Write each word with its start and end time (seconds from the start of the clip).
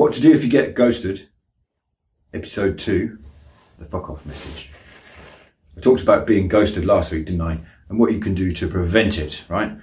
What 0.00 0.14
to 0.14 0.20
do 0.22 0.32
if 0.32 0.42
you 0.42 0.48
get 0.48 0.74
ghosted? 0.74 1.28
Episode 2.32 2.78
2 2.78 3.18
The 3.78 3.84
Fuck 3.84 4.08
Off 4.08 4.24
Message. 4.24 4.70
I 5.76 5.80
talked 5.80 6.00
about 6.00 6.26
being 6.26 6.48
ghosted 6.48 6.86
last 6.86 7.12
week, 7.12 7.26
didn't 7.26 7.42
I? 7.42 7.58
And 7.90 7.98
what 7.98 8.10
you 8.10 8.18
can 8.18 8.34
do 8.34 8.50
to 8.50 8.66
prevent 8.66 9.18
it, 9.18 9.44
right? 9.50 9.76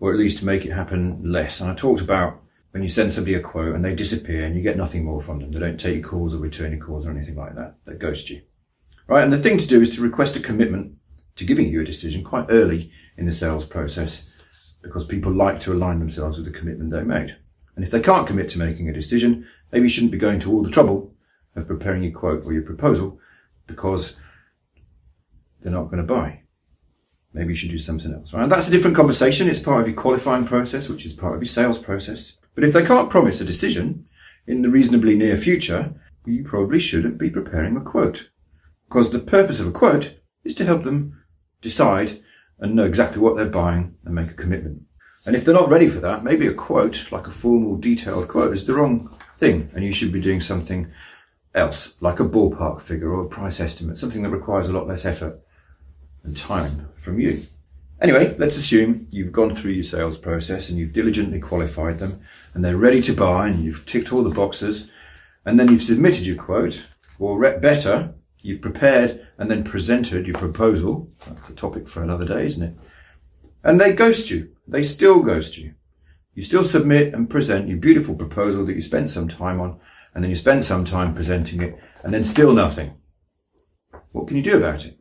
Or 0.00 0.12
at 0.12 0.18
least 0.18 0.42
make 0.42 0.66
it 0.66 0.72
happen 0.72 1.22
less. 1.30 1.60
And 1.60 1.70
I 1.70 1.76
talked 1.76 2.00
about 2.00 2.42
when 2.72 2.82
you 2.82 2.90
send 2.90 3.12
somebody 3.12 3.34
a 3.34 3.40
quote 3.40 3.76
and 3.76 3.84
they 3.84 3.94
disappear 3.94 4.44
and 4.44 4.56
you 4.56 4.60
get 4.60 4.76
nothing 4.76 5.04
more 5.04 5.20
from 5.20 5.38
them. 5.38 5.52
They 5.52 5.60
don't 5.60 5.78
take 5.78 6.00
your 6.00 6.08
calls 6.08 6.34
or 6.34 6.38
return 6.38 6.72
your 6.72 6.84
calls 6.84 7.06
or 7.06 7.12
anything 7.12 7.36
like 7.36 7.54
that. 7.54 7.76
They 7.86 7.94
ghost 7.94 8.28
you. 8.28 8.42
Right? 9.06 9.22
And 9.22 9.32
the 9.32 9.38
thing 9.38 9.56
to 9.56 9.68
do 9.68 9.80
is 9.80 9.94
to 9.94 10.02
request 10.02 10.34
a 10.34 10.40
commitment 10.40 10.96
to 11.36 11.44
giving 11.44 11.68
you 11.68 11.80
a 11.80 11.84
decision 11.84 12.24
quite 12.24 12.46
early 12.48 12.90
in 13.16 13.24
the 13.24 13.32
sales 13.32 13.66
process 13.66 14.42
because 14.82 15.06
people 15.06 15.30
like 15.30 15.60
to 15.60 15.72
align 15.72 16.00
themselves 16.00 16.38
with 16.38 16.52
the 16.52 16.58
commitment 16.58 16.90
they 16.90 17.04
made. 17.04 17.36
And 17.80 17.86
if 17.86 17.92
they 17.92 18.02
can't 18.02 18.26
commit 18.26 18.50
to 18.50 18.58
making 18.58 18.90
a 18.90 18.92
decision, 18.92 19.46
maybe 19.72 19.84
you 19.84 19.88
shouldn't 19.88 20.12
be 20.12 20.18
going 20.18 20.38
to 20.40 20.52
all 20.52 20.62
the 20.62 20.70
trouble 20.70 21.14
of 21.56 21.66
preparing 21.66 22.02
your 22.02 22.12
quote 22.12 22.44
or 22.44 22.52
your 22.52 22.60
proposal 22.60 23.18
because 23.66 24.18
they're 25.62 25.72
not 25.72 25.86
going 25.86 25.96
to 25.96 26.02
buy. 26.02 26.42
Maybe 27.32 27.54
you 27.54 27.56
should 27.56 27.70
do 27.70 27.78
something 27.78 28.12
else. 28.12 28.34
Right? 28.34 28.42
And 28.42 28.52
that's 28.52 28.68
a 28.68 28.70
different 28.70 28.98
conversation. 28.98 29.48
It's 29.48 29.60
part 29.60 29.80
of 29.80 29.88
your 29.88 29.96
qualifying 29.96 30.44
process, 30.44 30.90
which 30.90 31.06
is 31.06 31.14
part 31.14 31.36
of 31.36 31.40
your 31.40 31.48
sales 31.48 31.78
process. 31.78 32.36
But 32.54 32.64
if 32.64 32.74
they 32.74 32.84
can't 32.84 33.08
promise 33.08 33.40
a 33.40 33.46
decision 33.46 34.04
in 34.46 34.60
the 34.60 34.68
reasonably 34.68 35.16
near 35.16 35.38
future, 35.38 35.94
you 36.26 36.44
probably 36.44 36.80
shouldn't 36.80 37.16
be 37.16 37.30
preparing 37.30 37.78
a 37.78 37.80
quote. 37.80 38.28
Because 38.90 39.10
the 39.10 39.20
purpose 39.20 39.58
of 39.58 39.66
a 39.66 39.72
quote 39.72 40.20
is 40.44 40.54
to 40.56 40.66
help 40.66 40.84
them 40.84 41.18
decide 41.62 42.20
and 42.58 42.74
know 42.74 42.84
exactly 42.84 43.22
what 43.22 43.36
they're 43.36 43.46
buying 43.46 43.94
and 44.04 44.14
make 44.14 44.32
a 44.32 44.34
commitment. 44.34 44.82
And 45.26 45.36
if 45.36 45.44
they're 45.44 45.54
not 45.54 45.68
ready 45.68 45.88
for 45.88 46.00
that, 46.00 46.24
maybe 46.24 46.46
a 46.46 46.54
quote, 46.54 47.12
like 47.12 47.26
a 47.26 47.32
formal 47.32 47.76
detailed 47.76 48.28
quote, 48.28 48.54
is 48.54 48.66
the 48.66 48.74
wrong 48.74 49.08
thing. 49.36 49.70
And 49.74 49.84
you 49.84 49.92
should 49.92 50.12
be 50.12 50.20
doing 50.20 50.40
something 50.40 50.90
else, 51.54 52.00
like 52.00 52.20
a 52.20 52.28
ballpark 52.28 52.80
figure 52.80 53.12
or 53.12 53.24
a 53.24 53.28
price 53.28 53.60
estimate, 53.60 53.98
something 53.98 54.22
that 54.22 54.30
requires 54.30 54.68
a 54.68 54.72
lot 54.72 54.86
less 54.86 55.04
effort 55.04 55.40
and 56.22 56.36
time 56.36 56.88
from 56.96 57.20
you. 57.20 57.42
Anyway, 58.00 58.34
let's 58.38 58.56
assume 58.56 59.06
you've 59.10 59.32
gone 59.32 59.54
through 59.54 59.72
your 59.72 59.84
sales 59.84 60.16
process 60.16 60.70
and 60.70 60.78
you've 60.78 60.94
diligently 60.94 61.38
qualified 61.38 61.98
them 61.98 62.20
and 62.54 62.64
they're 62.64 62.76
ready 62.76 63.02
to 63.02 63.12
buy 63.12 63.48
and 63.48 63.62
you've 63.62 63.84
ticked 63.84 64.12
all 64.12 64.22
the 64.22 64.30
boxes 64.30 64.90
and 65.44 65.60
then 65.60 65.68
you've 65.68 65.82
submitted 65.82 66.24
your 66.24 66.36
quote 66.36 66.86
or 67.18 67.38
better, 67.58 68.14
you've 68.40 68.62
prepared 68.62 69.26
and 69.36 69.50
then 69.50 69.62
presented 69.62 70.26
your 70.26 70.38
proposal. 70.38 71.10
That's 71.26 71.50
a 71.50 71.54
topic 71.54 71.88
for 71.88 72.02
another 72.02 72.24
day, 72.24 72.46
isn't 72.46 72.62
it? 72.62 72.74
And 73.62 73.78
they 73.78 73.92
ghost 73.92 74.30
you. 74.30 74.50
They 74.70 74.84
still 74.84 75.20
ghost 75.20 75.58
you. 75.58 75.74
You 76.34 76.44
still 76.44 76.62
submit 76.62 77.12
and 77.12 77.28
present 77.28 77.68
your 77.68 77.78
beautiful 77.78 78.14
proposal 78.14 78.64
that 78.66 78.74
you 78.74 78.82
spent 78.82 79.10
some 79.10 79.26
time 79.26 79.60
on 79.60 79.80
and 80.14 80.22
then 80.22 80.30
you 80.30 80.36
spend 80.36 80.64
some 80.64 80.84
time 80.84 81.12
presenting 81.12 81.60
it 81.60 81.76
and 82.04 82.14
then 82.14 82.24
still 82.24 82.52
nothing. 82.52 82.94
What 84.12 84.28
can 84.28 84.36
you 84.36 84.42
do 84.44 84.56
about 84.56 84.86
it? 84.86 84.96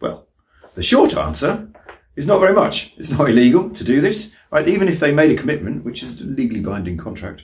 Well, 0.00 0.26
the 0.74 0.82
short 0.82 1.14
answer 1.14 1.68
is 2.16 2.26
not 2.26 2.40
very 2.40 2.54
much. 2.54 2.94
It's 2.96 3.10
not 3.10 3.28
illegal 3.28 3.68
to 3.70 3.84
do 3.84 4.00
this, 4.00 4.32
right? 4.50 4.66
Even 4.66 4.88
if 4.88 5.00
they 5.00 5.12
made 5.12 5.30
a 5.30 5.40
commitment, 5.40 5.84
which 5.84 6.02
is 6.02 6.18
a 6.20 6.24
legally 6.24 6.60
binding 6.60 6.96
contract, 6.96 7.42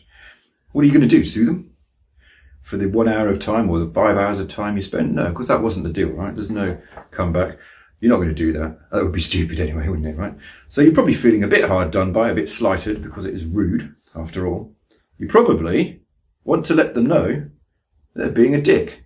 what 0.72 0.82
are 0.82 0.86
you 0.86 0.92
going 0.92 1.06
to 1.06 1.16
do? 1.16 1.24
Sue 1.24 1.44
them 1.44 1.72
for 2.62 2.78
the 2.78 2.88
one 2.88 3.08
hour 3.08 3.28
of 3.28 3.38
time 3.38 3.68
or 3.68 3.78
the 3.78 3.92
five 3.92 4.16
hours 4.16 4.40
of 4.40 4.48
time 4.48 4.76
you 4.76 4.82
spent? 4.82 5.12
No, 5.12 5.28
because 5.28 5.48
that 5.48 5.62
wasn't 5.62 5.84
the 5.84 5.92
deal, 5.92 6.08
right? 6.08 6.34
There's 6.34 6.50
no 6.50 6.80
comeback. 7.10 7.58
You're 8.00 8.10
not 8.10 8.16
going 8.16 8.28
to 8.28 8.34
do 8.34 8.52
that. 8.54 8.90
That 8.90 9.02
would 9.02 9.12
be 9.12 9.20
stupid 9.20 9.60
anyway, 9.60 9.86
wouldn't 9.86 10.06
it, 10.06 10.16
right? 10.16 10.34
So 10.68 10.80
you're 10.80 10.94
probably 10.94 11.14
feeling 11.14 11.44
a 11.44 11.48
bit 11.48 11.68
hard 11.68 11.90
done 11.90 12.12
by, 12.12 12.30
a 12.30 12.34
bit 12.34 12.48
slighted 12.48 13.02
because 13.02 13.26
it 13.26 13.34
is 13.34 13.44
rude, 13.44 13.94
after 14.16 14.46
all. 14.46 14.74
You 15.18 15.28
probably 15.28 16.00
want 16.44 16.64
to 16.66 16.74
let 16.74 16.94
them 16.94 17.06
know 17.06 17.50
they're 18.14 18.30
being 18.30 18.54
a 18.54 18.62
dick, 18.62 19.04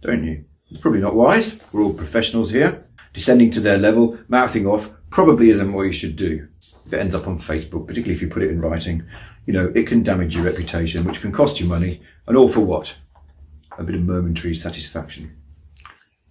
don't 0.00 0.24
you? 0.24 0.44
It's 0.70 0.80
probably 0.80 1.00
not 1.00 1.14
wise. 1.14 1.62
We're 1.72 1.82
all 1.82 1.94
professionals 1.94 2.50
here. 2.50 2.84
Descending 3.12 3.50
to 3.52 3.60
their 3.60 3.78
level, 3.78 4.18
mouthing 4.26 4.66
off, 4.66 4.90
probably 5.10 5.50
isn't 5.50 5.72
what 5.72 5.82
you 5.82 5.92
should 5.92 6.16
do. 6.16 6.48
If 6.86 6.92
it 6.92 6.98
ends 6.98 7.14
up 7.14 7.28
on 7.28 7.38
Facebook, 7.38 7.86
particularly 7.86 8.14
if 8.14 8.22
you 8.22 8.28
put 8.28 8.42
it 8.42 8.50
in 8.50 8.60
writing, 8.60 9.04
you 9.46 9.52
know, 9.52 9.72
it 9.74 9.86
can 9.86 10.02
damage 10.02 10.34
your 10.34 10.44
reputation, 10.44 11.04
which 11.04 11.20
can 11.20 11.30
cost 11.30 11.60
you 11.60 11.66
money, 11.66 12.00
and 12.26 12.36
all 12.36 12.48
for 12.48 12.60
what? 12.60 12.96
A 13.78 13.84
bit 13.84 13.94
of 13.94 14.02
momentary 14.02 14.54
satisfaction. 14.54 15.36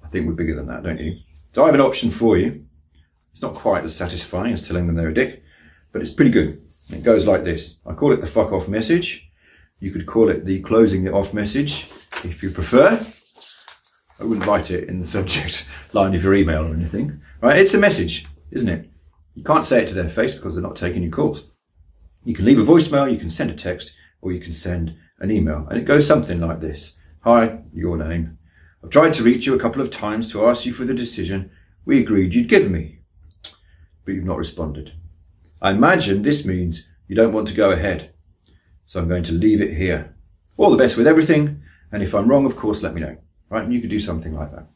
I 0.03 0.07
think 0.07 0.27
we're 0.27 0.33
bigger 0.33 0.55
than 0.55 0.67
that, 0.67 0.83
don't 0.83 0.99
you? 0.99 1.17
So 1.53 1.63
I 1.63 1.65
have 1.65 1.75
an 1.75 1.81
option 1.81 2.11
for 2.11 2.37
you. 2.37 2.65
It's 3.33 3.41
not 3.41 3.55
quite 3.55 3.83
as 3.83 3.95
satisfying 3.95 4.53
as 4.53 4.67
telling 4.67 4.87
them 4.87 4.95
they're 4.95 5.09
a 5.09 5.13
dick, 5.13 5.43
but 5.91 6.01
it's 6.01 6.13
pretty 6.13 6.31
good. 6.31 6.61
It 6.91 7.03
goes 7.03 7.27
like 7.27 7.43
this. 7.43 7.77
I 7.85 7.93
call 7.93 8.13
it 8.13 8.21
the 8.21 8.27
fuck 8.27 8.53
off 8.53 8.69
message. 8.69 9.29
You 9.79 9.91
could 9.91 10.05
call 10.05 10.29
it 10.29 10.45
the 10.45 10.61
closing 10.61 11.05
it 11.05 11.13
off 11.13 11.33
message 11.33 11.89
if 12.23 12.41
you 12.41 12.51
prefer. 12.51 13.05
I 14.19 14.23
wouldn't 14.23 14.45
write 14.45 14.71
it 14.71 14.87
in 14.87 14.99
the 14.99 15.05
subject 15.17 15.67
line 15.91 16.15
of 16.15 16.23
your 16.23 16.35
email 16.35 16.67
or 16.67 16.73
anything. 16.73 17.21
Right? 17.41 17.57
It's 17.57 17.73
a 17.73 17.79
message, 17.79 18.27
isn't 18.51 18.69
it? 18.69 18.89
You 19.35 19.43
can't 19.43 19.65
say 19.65 19.83
it 19.83 19.87
to 19.89 19.93
their 19.93 20.09
face 20.09 20.35
because 20.35 20.53
they're 20.53 20.63
not 20.63 20.75
taking 20.75 21.03
your 21.03 21.11
calls. 21.11 21.51
You 22.23 22.35
can 22.35 22.45
leave 22.45 22.59
a 22.59 22.63
voicemail, 22.63 23.11
you 23.11 23.17
can 23.17 23.29
send 23.29 23.49
a 23.49 23.55
text, 23.55 23.95
or 24.21 24.31
you 24.31 24.39
can 24.39 24.53
send 24.53 24.95
an 25.19 25.31
email. 25.31 25.67
And 25.69 25.79
it 25.79 25.85
goes 25.85 26.05
something 26.05 26.39
like 26.39 26.59
this. 26.59 26.93
Hi, 27.21 27.59
your 27.73 27.97
name. 27.97 28.37
I've 28.83 28.89
tried 28.89 29.13
to 29.15 29.23
reach 29.23 29.45
you 29.45 29.53
a 29.55 29.59
couple 29.59 29.81
of 29.81 29.91
times 29.91 30.31
to 30.31 30.47
ask 30.47 30.65
you 30.65 30.73
for 30.73 30.85
the 30.85 30.93
decision 30.93 31.51
we 31.85 31.99
agreed 31.99 32.33
you'd 32.33 32.49
give 32.49 32.69
me, 32.69 32.99
but 34.05 34.13
you've 34.13 34.25
not 34.25 34.37
responded. 34.37 34.93
I 35.61 35.71
imagine 35.71 36.21
this 36.21 36.45
means 36.45 36.87
you 37.07 37.15
don't 37.15 37.33
want 37.33 37.47
to 37.49 37.53
go 37.55 37.71
ahead. 37.71 38.13
So 38.85 38.99
I'm 38.99 39.07
going 39.07 39.23
to 39.23 39.33
leave 39.33 39.61
it 39.61 39.75
here. 39.77 40.15
All 40.57 40.69
the 40.69 40.77
best 40.77 40.97
with 40.97 41.07
everything. 41.07 41.61
And 41.91 42.03
if 42.03 42.13
I'm 42.13 42.27
wrong, 42.27 42.45
of 42.45 42.55
course, 42.55 42.81
let 42.81 42.93
me 42.93 43.01
know 43.01 43.17
right? 43.51 43.63
And 43.63 43.73
you 43.73 43.81
could 43.81 43.91
do 43.91 43.99
something 43.99 44.33
like 44.33 44.51
that. 44.51 44.67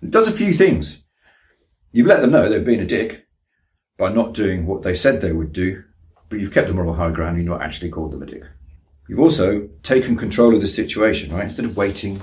It 0.00 0.10
does 0.10 0.28
a 0.28 0.32
few 0.32 0.54
things. 0.54 1.04
You've 1.92 2.06
let 2.06 2.22
them 2.22 2.30
know 2.30 2.48
they've 2.48 2.64
been 2.64 2.80
a 2.80 2.86
dick 2.86 3.26
by 3.98 4.10
not 4.12 4.32
doing 4.32 4.66
what 4.66 4.82
they 4.82 4.94
said 4.94 5.20
they 5.20 5.32
would 5.32 5.52
do, 5.52 5.84
but 6.30 6.38
you've 6.38 6.54
kept 6.54 6.68
the 6.68 6.74
moral 6.74 6.94
high 6.94 7.10
ground. 7.10 7.36
You've 7.36 7.46
not 7.46 7.60
actually 7.60 7.90
called 7.90 8.12
them 8.12 8.22
a 8.22 8.26
dick. 8.26 8.44
You've 9.08 9.20
also 9.20 9.68
taken 9.82 10.16
control 10.16 10.54
of 10.54 10.60
the 10.60 10.66
situation, 10.66 11.34
right? 11.34 11.44
Instead 11.44 11.66
of 11.66 11.76
waiting 11.76 12.22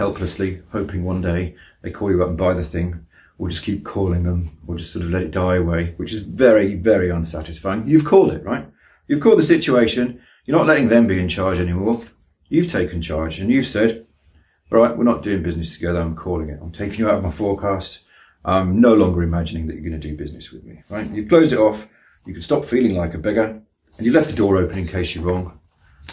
helplessly, 0.00 0.62
hoping 0.72 1.04
one 1.04 1.20
day 1.20 1.54
they 1.82 1.90
call 1.90 2.10
you 2.10 2.22
up 2.22 2.30
and 2.30 2.38
buy 2.38 2.54
the 2.54 2.64
thing, 2.64 3.06
or 3.38 3.50
just 3.50 3.64
keep 3.64 3.84
calling 3.84 4.22
them, 4.22 4.48
or 4.66 4.74
just 4.74 4.94
sort 4.94 5.04
of 5.04 5.10
let 5.10 5.24
it 5.24 5.30
die 5.30 5.56
away, 5.56 5.92
which 5.98 6.10
is 6.10 6.22
very, 6.22 6.74
very 6.74 7.10
unsatisfying. 7.10 7.86
You've 7.86 8.06
called 8.06 8.32
it, 8.32 8.42
right? 8.42 8.66
You've 9.06 9.20
called 9.20 9.38
the 9.38 9.42
situation. 9.42 10.22
You're 10.46 10.56
not 10.56 10.66
letting 10.66 10.88
them 10.88 11.06
be 11.06 11.20
in 11.20 11.28
charge 11.28 11.58
anymore. 11.58 12.02
You've 12.48 12.72
taken 12.72 13.02
charge 13.02 13.40
and 13.40 13.50
you've 13.50 13.66
said, 13.66 14.06
all 14.72 14.78
right, 14.78 14.96
we're 14.96 15.04
not 15.04 15.22
doing 15.22 15.42
business 15.42 15.74
together. 15.74 16.00
I'm 16.00 16.16
calling 16.16 16.48
it. 16.48 16.60
I'm 16.62 16.72
taking 16.72 17.00
you 17.00 17.10
out 17.10 17.18
of 17.18 17.22
my 17.22 17.30
forecast. 17.30 18.04
I'm 18.42 18.80
no 18.80 18.94
longer 18.94 19.22
imagining 19.22 19.66
that 19.66 19.74
you're 19.74 19.90
going 19.90 20.00
to 20.00 20.08
do 20.08 20.16
business 20.16 20.50
with 20.50 20.64
me, 20.64 20.80
right? 20.90 21.10
You've 21.10 21.28
closed 21.28 21.52
it 21.52 21.58
off. 21.58 21.88
You 22.24 22.32
can 22.32 22.42
stop 22.42 22.64
feeling 22.64 22.96
like 22.96 23.12
a 23.12 23.18
beggar 23.18 23.60
and 23.98 24.06
you 24.06 24.12
left 24.14 24.30
the 24.30 24.36
door 24.36 24.56
open 24.56 24.78
in 24.78 24.86
case 24.86 25.14
you're 25.14 25.24
wrong, 25.24 25.60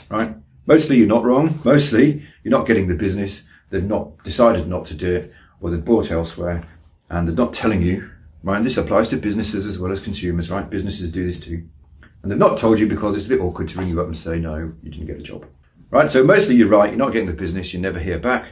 right? 0.10 0.36
Mostly 0.66 0.98
you're 0.98 1.08
not 1.08 1.24
wrong. 1.24 1.58
Mostly 1.64 2.24
you're 2.44 2.58
not 2.58 2.68
getting 2.68 2.90
the 2.90 2.96
business. 2.96 3.48
They've 3.70 3.84
not 3.84 4.24
decided 4.24 4.68
not 4.68 4.86
to 4.88 4.94
do 4.94 5.16
it 5.16 5.34
or 5.60 5.70
they've 5.70 5.84
bought 5.84 6.12
elsewhere 6.12 6.64
and 7.10 7.28
they're 7.28 7.36
not 7.36 7.54
telling 7.54 7.82
you, 7.82 8.10
right? 8.44 8.58
And 8.58 8.66
this 8.66 8.78
applies 8.78 9.08
to 9.10 9.18
businesses 9.18 9.66
as 9.66 9.80
well 9.80 9.92
as 9.92 10.00
consumers, 10.00 10.52
right? 10.52 10.70
Businesses 10.70 11.12
do 11.12 11.26
this 11.26 11.40
too. 11.40 11.68
And 12.22 12.32
they've 12.32 12.38
not 12.38 12.58
told 12.58 12.80
you 12.80 12.88
because 12.88 13.16
it's 13.16 13.26
a 13.26 13.30
bit 13.30 13.42
awkward 13.42 13.70
to 13.70 13.80
ring 13.80 13.90
you 13.90 14.02
up 14.02 14.08
and 14.08 14.18
say, 14.18 14.40
no, 14.40 14.74
you 14.82 14.90
didn't 14.90 15.08
get 15.08 15.18
the 15.18 15.24
job. 15.24 15.46
Right? 15.90 16.12
So 16.12 16.24
mostly 16.24 16.56
you're 16.56 16.68
right. 16.68 16.90
You're 16.90 16.98
not 16.98 17.14
getting 17.14 17.28
the 17.28 17.34
business. 17.34 17.74
You 17.74 17.80
never 17.80 18.00
hear 18.00 18.20
back. 18.20 18.48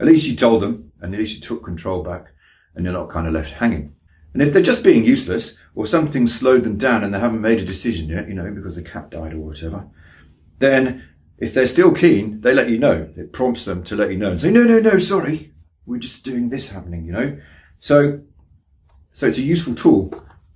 At 0.00 0.06
least 0.06 0.26
you 0.26 0.36
told 0.36 0.62
them 0.62 0.92
and 1.00 1.14
at 1.14 1.20
least 1.20 1.36
you 1.36 1.40
took 1.40 1.64
control 1.64 2.02
back 2.02 2.28
and 2.74 2.84
you're 2.84 2.94
not 2.94 3.10
kind 3.10 3.26
of 3.26 3.34
left 3.34 3.54
hanging. 3.54 3.94
And 4.32 4.42
if 4.42 4.52
they're 4.52 4.62
just 4.62 4.84
being 4.84 5.04
useless 5.04 5.58
or 5.74 5.86
something 5.86 6.26
slowed 6.26 6.64
them 6.64 6.76
down 6.76 7.02
and 7.02 7.12
they 7.12 7.18
haven't 7.18 7.40
made 7.40 7.58
a 7.58 7.64
decision 7.64 8.08
yet, 8.08 8.28
you 8.28 8.34
know, 8.34 8.50
because 8.50 8.76
the 8.76 8.82
cat 8.82 9.10
died 9.10 9.32
or 9.32 9.40
whatever, 9.40 9.86
then 10.58 11.08
if 11.38 11.54
they're 11.54 11.66
still 11.66 11.92
keen, 11.92 12.40
they 12.40 12.52
let 12.52 12.70
you 12.70 12.78
know. 12.78 13.08
It 13.16 13.32
prompts 13.32 13.64
them 13.64 13.82
to 13.84 13.96
let 13.96 14.10
you 14.10 14.16
know 14.16 14.32
and 14.32 14.40
say, 14.40 14.50
no, 14.50 14.64
no, 14.64 14.80
no, 14.80 14.98
sorry. 14.98 15.52
We're 15.86 15.98
just 16.00 16.24
doing 16.24 16.48
this 16.48 16.70
happening, 16.70 17.04
you 17.04 17.12
know? 17.12 17.40
So, 17.80 18.20
so 19.12 19.26
it's 19.26 19.38
a 19.38 19.42
useful 19.42 19.74
tool 19.74 20.12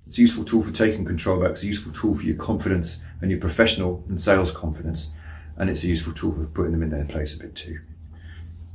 It's 0.07 0.17
a 0.17 0.21
useful 0.21 0.43
tool 0.43 0.61
for 0.61 0.71
taking 0.71 1.05
control 1.05 1.41
back. 1.41 1.51
It's 1.51 1.63
a 1.63 1.67
useful 1.67 1.91
tool 1.91 2.15
for 2.15 2.23
your 2.23 2.35
confidence 2.35 3.01
and 3.21 3.31
your 3.31 3.39
professional 3.39 4.03
and 4.09 4.21
sales 4.21 4.51
confidence. 4.51 5.09
And 5.57 5.69
it's 5.69 5.83
a 5.83 5.87
useful 5.87 6.13
tool 6.13 6.33
for 6.33 6.45
putting 6.45 6.71
them 6.71 6.83
in 6.83 6.89
their 6.89 7.05
place 7.05 7.33
a 7.33 7.39
bit 7.39 7.55
too. 7.55 7.79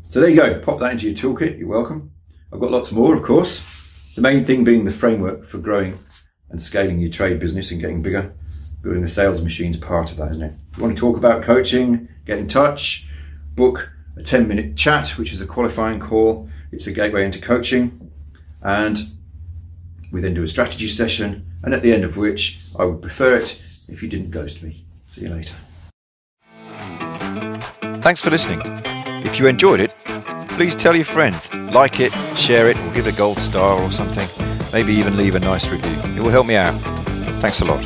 So 0.05 0.20
there 0.20 0.31
you 0.31 0.37
go. 0.37 0.58
Pop 0.60 0.81
that 0.81 0.93
into 0.93 1.10
your 1.10 1.16
toolkit. 1.16 1.58
You're 1.58 1.69
welcome. 1.69 2.12
I've 2.52 2.60
got 2.60 2.70
lots 2.70 2.90
more, 2.93 3.14
of 3.14 3.22
course. 3.22 3.62
The 4.14 4.22
main 4.22 4.46
thing 4.46 4.64
being 4.64 4.84
the 4.84 4.93
framework 4.93 5.44
for 5.44 5.58
growing 5.58 5.99
and 6.50 6.62
scaling 6.62 6.99
your 6.99 7.10
trade 7.10 7.38
business 7.38 7.70
and 7.70 7.81
getting 7.81 8.00
bigger. 8.00 8.34
Building 8.82 9.02
the 9.02 9.08
sales 9.08 9.42
machine 9.42 9.72
is 9.72 9.80
part 9.80 10.10
of 10.12 10.16
that, 10.19 10.30
isn't 10.30 10.42
it? 10.42 10.54
If 10.70 10.78
you 10.78 10.84
want 10.84 10.96
to 10.96 11.00
talk 11.00 11.16
about 11.16 11.42
coaching, 11.42 12.08
get 12.26 12.38
in 12.38 12.46
touch, 12.46 13.08
book 13.54 13.92
a 14.16 14.22
10 14.22 14.46
minute 14.46 14.76
chat, 14.76 15.10
which 15.19 15.32
is 15.32 15.40
a 15.40 15.46
qualifying 15.46 16.00
call. 16.00 16.48
It's 16.70 16.86
a 16.86 16.92
gateway 16.92 17.25
into 17.25 17.40
coaching. 17.40 18.10
And 18.62 18.98
we 20.12 20.20
then 20.20 20.34
do 20.34 20.42
a 20.42 20.48
strategy 20.48 20.88
session. 20.88 21.46
And 21.62 21.75
at 21.75 21.82
the 21.82 21.92
end 21.92 22.04
of 22.04 22.16
which 22.16 22.60
I 22.78 22.84
would 22.84 23.02
prefer 23.02 23.34
it 23.34 23.60
if 23.88 24.02
you 24.02 24.08
didn't 24.08 24.30
ghost 24.30 24.62
me. 24.62 24.76
See 25.08 25.22
you 25.22 25.31
later. 25.31 25.54
Thanks 28.00 28.22
for 28.22 28.31
listening. 28.31 28.60
If 29.24 29.38
you 29.38 29.46
enjoyed 29.48 29.81
it, 29.81 29.94
please 30.50 30.76
tell 30.76 30.94
your 30.94 31.04
friends, 31.04 31.52
like 31.72 32.00
it, 32.00 32.12
share 32.36 32.69
it, 32.69 32.76
or 32.76 32.94
give 32.94 33.06
it 33.06 33.14
a 33.14 33.16
gold 33.16 33.38
star 33.38 33.82
or 33.82 33.90
something. 33.90 34.28
Maybe 34.72 34.92
even 34.94 35.16
leave 35.16 35.34
a 35.34 35.40
nice 35.40 35.69
review. 35.69 35.96
It 36.16 36.20
will 36.20 36.31
help 36.31 36.46
me 36.46 36.56
out. 36.56 36.78
Thanks 37.40 37.60
a 37.60 37.64
lot. 37.64 37.84